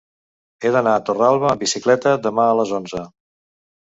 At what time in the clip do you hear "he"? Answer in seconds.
0.61-0.69